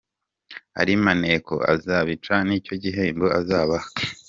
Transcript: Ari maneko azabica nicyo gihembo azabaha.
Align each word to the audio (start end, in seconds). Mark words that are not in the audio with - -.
Ari 0.79 0.93
maneko 1.05 1.53
azabica 1.73 2.35
nicyo 2.47 2.73
gihembo 2.83 3.27
azabaha. 3.39 3.87